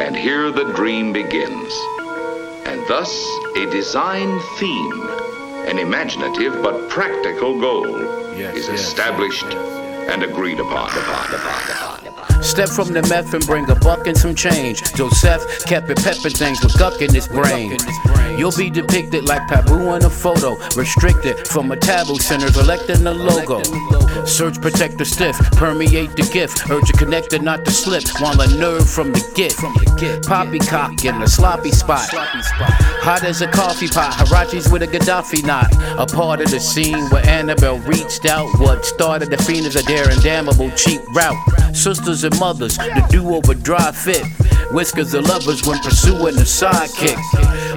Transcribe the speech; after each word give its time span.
And 0.00 0.16
here 0.16 0.50
the 0.50 0.72
dream 0.72 1.12
begins. 1.12 1.72
And 2.64 2.80
thus, 2.88 3.12
a 3.56 3.66
design 3.70 4.40
theme, 4.58 5.08
an 5.68 5.78
imaginative 5.78 6.62
but 6.62 6.88
practical 6.88 7.60
goal, 7.60 7.86
Yes, 8.36 8.56
is 8.56 8.68
established 8.68 9.42
yes, 9.44 9.52
yes. 9.54 10.10
and 10.12 10.22
agreed 10.22 10.58
upon. 10.58 10.88
upon, 10.90 11.34
upon, 11.34 11.70
upon. 11.70 12.09
Step 12.42 12.68
from 12.68 12.92
the 12.92 13.02
meth 13.08 13.34
and 13.34 13.46
bring 13.46 13.68
a 13.70 13.74
buck 13.76 14.06
and 14.06 14.16
some 14.16 14.34
change. 14.34 14.82
Joseph 14.94 15.64
kept 15.64 15.90
it 15.90 15.98
pepping 15.98 16.32
things 16.32 16.62
with 16.62 16.76
guck 16.78 17.00
in 17.00 17.12
his 17.12 17.28
brain. 17.28 17.76
You'll 18.38 18.56
be 18.56 18.70
depicted 18.70 19.24
like 19.24 19.42
Pabu 19.48 19.96
in 19.96 20.04
a 20.04 20.10
photo, 20.10 20.56
restricted 20.74 21.46
from 21.46 21.70
a 21.72 21.76
taboo 21.76 22.18
center, 22.18 22.46
electing 22.58 23.04
the 23.04 23.12
logo. 23.12 23.62
Search 24.24 24.60
protector 24.60 25.04
stiff, 25.04 25.36
permeate 25.52 26.16
the 26.16 26.28
gift, 26.32 26.70
urge 26.70 26.88
a 26.90 26.92
connector 26.94 27.40
not 27.40 27.64
to 27.66 27.70
slip, 27.70 28.04
while 28.20 28.40
a 28.40 28.46
nerve 28.58 28.88
from 28.88 29.12
the 29.12 29.20
gift. 29.34 29.60
Poppycock 30.26 31.04
in 31.04 31.20
a 31.20 31.26
sloppy 31.28 31.70
spot, 31.70 32.08
hot 32.10 33.24
as 33.24 33.42
a 33.42 33.48
coffee 33.48 33.88
pot. 33.88 34.12
Harachis 34.12 34.72
with 34.72 34.82
a 34.82 34.86
Gaddafi 34.86 35.44
knot, 35.44 35.70
a 35.98 36.06
part 36.06 36.40
of 36.40 36.50
the 36.50 36.60
scene 36.60 37.04
where 37.10 37.26
Annabelle 37.26 37.78
reached 37.80 38.24
out. 38.24 38.48
What 38.58 38.84
started 38.84 39.30
the 39.30 39.36
fiend 39.38 39.66
is 39.66 39.76
a 39.76 39.82
daring, 39.82 40.18
damnable, 40.20 40.70
cheap 40.70 41.00
route. 41.14 41.59
Sisters 41.72 42.24
and 42.24 42.38
mothers, 42.38 42.76
the 42.76 43.06
do-over 43.10 43.54
dry 43.54 43.92
fit. 43.92 44.24
Whiskers 44.72 45.14
of 45.14 45.26
lovers 45.26 45.66
when 45.66 45.78
pursuing 45.80 46.36
a 46.36 46.46
sidekick. 46.46 47.18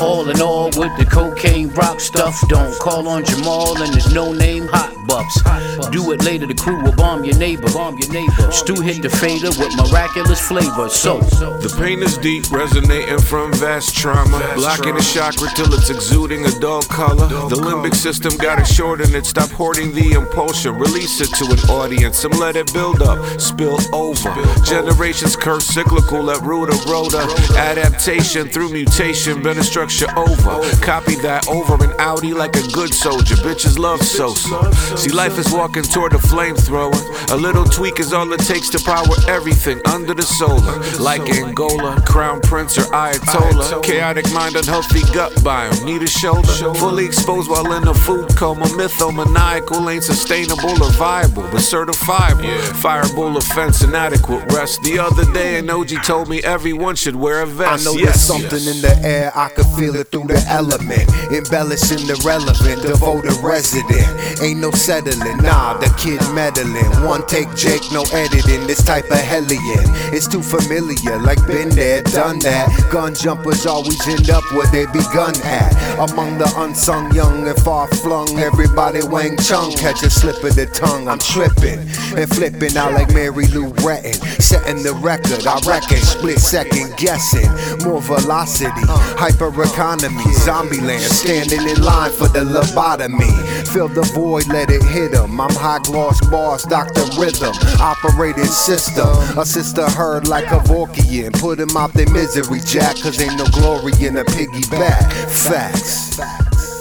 All 0.00 0.28
in 0.30 0.40
all, 0.40 0.66
with 0.76 0.96
the 0.96 1.06
cocaine 1.10 1.68
rock 1.70 2.00
stuff, 2.00 2.36
don't 2.48 2.78
call 2.78 3.08
on 3.08 3.24
Jamal 3.24 3.80
and 3.82 3.94
his 3.94 4.12
no-name 4.14 4.68
hot 4.68 4.94
buffs. 5.06 5.42
Do 5.90 6.12
it 6.12 6.22
later, 6.22 6.46
the 6.46 6.54
crew 6.54 6.80
will 6.82 6.94
bomb 6.94 7.24
your 7.24 7.36
neighbor. 7.36 7.68
Bomb 7.72 7.98
your 7.98 8.12
neighbor. 8.12 8.52
Stu 8.52 8.80
hit 8.80 9.02
the 9.02 9.08
fader 9.08 9.48
with 9.58 9.76
miraculous 9.76 10.40
flavor. 10.40 10.88
So, 10.88 11.20
The 11.20 11.74
pain 11.78 12.02
is 12.02 12.16
deep, 12.18 12.50
resonating 12.50 13.18
from 13.18 13.52
vast 13.54 13.96
trauma. 13.96 14.38
Blocking 14.54 14.94
the 14.94 15.02
chakra 15.02 15.48
till 15.56 15.72
it's 15.74 15.90
exuding 15.90 16.44
a 16.46 16.60
dull 16.60 16.82
color. 16.82 17.26
The 17.48 17.56
limbic 17.56 17.94
system 17.94 18.36
got 18.36 18.60
it 18.60 18.66
short 18.66 19.00
and 19.00 19.14
it 19.14 19.26
stop 19.26 19.50
hoarding 19.50 19.92
the 19.92 20.12
impulsion. 20.12 20.74
Release 20.76 21.20
it 21.20 21.30
to 21.36 21.44
an 21.50 21.58
audience 21.70 22.24
and 22.24 22.38
let 22.38 22.56
it 22.56 22.72
build 22.72 23.02
up, 23.02 23.18
spill 23.40 23.78
over. 23.94 24.34
Generations 24.64 25.36
curse 25.36 25.66
cyclical, 25.66 26.22
let 26.22 26.42
root 26.42 26.70
eroda. 26.84 27.26
Adaptation 27.56 28.48
through 28.48 28.70
mutation, 28.72 29.42
better 29.42 29.62
structure 29.62 30.08
over. 30.16 30.60
Copy 30.80 31.14
that 31.16 31.46
over 31.48 31.74
and 31.74 31.92
outie 31.98 32.34
like 32.34 32.56
a 32.56 32.66
good 32.72 32.94
soldier. 32.94 33.36
Bitches 33.36 33.78
love 33.78 34.00
Sosa. 34.02 34.72
See, 34.96 35.10
life 35.10 35.38
is 35.38 35.52
walking 35.52 35.82
toward 35.82 36.12
a 36.12 36.18
flamethrower. 36.18 37.30
A 37.30 37.36
little 37.36 37.64
tweak 37.64 37.98
is 38.00 38.12
all 38.12 38.32
it 38.32 38.40
takes 38.40 38.68
to 38.70 38.78
power 38.78 39.14
everything 39.28 39.80
under 39.86 40.14
the 40.14 40.22
solar. 40.22 40.78
Like 41.02 41.28
Angola, 41.30 42.00
Crown 42.06 42.40
Prince, 42.40 42.78
or 42.78 42.82
Ayatollah. 42.92 43.82
Chaotic 43.82 44.30
mind, 44.32 44.56
unhealthy 44.56 45.02
gut 45.12 45.32
biome. 45.42 45.84
Need 45.84 46.02
a 46.02 46.06
shoulder. 46.06 46.48
Fully 46.74 47.04
exposed 47.04 47.50
while 47.50 47.72
in 47.72 47.86
a 47.88 47.94
food 47.94 48.28
coma. 48.36 48.66
Mythomaniacal 48.66 49.92
ain't 49.92 50.04
sustainable 50.04 50.82
or 50.82 50.90
viable, 50.92 51.42
but 51.42 51.60
certifiable. 51.60 52.48
Fireball 52.76 53.36
offense, 53.36 53.82
inadequate 53.82 54.52
rest. 54.52 54.82
The 54.82 54.98
other 54.98 55.24
day, 55.32 55.58
an 55.58 55.70
OG 55.70 56.02
told 56.04 56.28
me 56.28 56.42
everyone 56.68 56.94
should 56.94 57.16
wear 57.16 57.40
a 57.40 57.46
I 57.46 57.50
vest. 57.50 57.84
know 57.86 57.94
yes. 57.94 58.04
there's 58.04 58.20
something 58.20 58.60
in 58.68 58.82
the 58.82 58.94
air, 59.02 59.32
I 59.34 59.48
can 59.48 59.64
feel 59.72 59.96
it 59.96 60.08
through 60.08 60.28
the 60.28 60.44
element. 60.52 61.08
Embellishing 61.32 62.04
the 62.04 62.20
relevant, 62.28 62.84
devoted 62.84 63.40
resident. 63.40 64.04
Ain't 64.44 64.60
no 64.60 64.70
settling, 64.72 65.38
nah, 65.40 65.80
the 65.80 65.88
kid 65.96 66.20
meddling. 66.36 66.84
One 67.08 67.24
take 67.26 67.48
Jake, 67.56 67.80
no 67.90 68.04
editing, 68.12 68.66
this 68.66 68.84
type 68.84 69.08
of 69.08 69.16
hellion. 69.16 69.80
It's 70.12 70.28
too 70.28 70.42
familiar, 70.44 71.16
like 71.24 71.40
been 71.46 71.70
there, 71.70 72.02
done 72.02 72.38
that. 72.44 72.68
Gun 72.92 73.14
jumpers 73.14 73.64
always 73.64 73.96
end 74.06 74.28
up 74.28 74.44
where 74.52 74.68
they 74.68 74.84
begun 74.92 75.32
at. 75.48 75.72
Among 75.96 76.36
the 76.36 76.52
unsung 76.60 77.14
young 77.16 77.48
and 77.48 77.56
far 77.64 77.88
flung, 78.04 78.28
everybody 78.38 79.00
Wang 79.08 79.38
Chung. 79.40 79.72
Catch 79.72 80.02
a 80.04 80.10
slip 80.10 80.44
of 80.44 80.54
the 80.54 80.66
tongue, 80.66 81.08
I'm 81.08 81.18
tripping 81.18 81.80
and 82.12 82.28
flipping 82.28 82.76
out 82.76 82.92
like 82.92 83.08
Mary 83.14 83.46
Lou 83.56 83.72
Retton. 83.80 84.20
Setting 84.36 84.82
the 84.82 84.92
record, 85.00 85.48
I 85.48 85.56
reckon, 85.64 85.96
split 86.04 86.38
second 86.38 86.57
guessing. 86.96 87.48
More 87.84 88.00
velocity, 88.00 88.86
hyper 89.16 89.48
economy, 89.62 90.24
zombie 90.32 90.80
land, 90.80 91.02
standing 91.02 91.68
in 91.68 91.82
line 91.82 92.10
for 92.10 92.28
the 92.28 92.40
lobotomy. 92.40 93.32
Fill 93.68 93.88
the 93.88 94.02
void, 94.14 94.46
let 94.48 94.70
it 94.70 94.82
hit 94.82 95.14
'em. 95.14 95.40
I'm 95.40 95.54
high 95.54 95.78
gloss 95.80 96.20
boss, 96.28 96.64
Dr. 96.64 97.04
Rhythm, 97.18 97.54
operating 97.80 98.46
system. 98.46 99.08
Assist 99.38 99.76
the 99.76 99.88
herd 99.90 100.26
like 100.26 100.46
Kevorkian. 100.46 101.32
Put 101.38 101.60
'em 101.60 101.76
out 101.76 101.92
their 101.94 102.08
misery, 102.10 102.60
Jack, 102.60 102.96
cause 103.00 103.20
ain't 103.20 103.36
no 103.36 103.46
glory 103.46 103.92
in 104.00 104.16
a 104.16 104.24
piggyback. 104.24 105.12
Facts. 105.30 106.16
Facts. 106.16 106.77